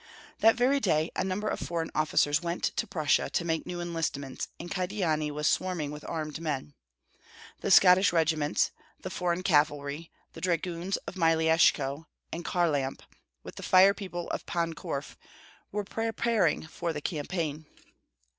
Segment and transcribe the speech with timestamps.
[0.39, 4.47] That very day a number of foreign officers went to Prussia to make new enlistments,
[4.59, 6.73] and Kyedani was swarming with armed men.
[7.59, 13.01] The Scottish regiments, the foreign cavalry, the dragoons of Myeleshko and Kharlamp,
[13.43, 15.15] with the "fire people" of Pan Korf,
[15.71, 17.67] were preparing for the campaign.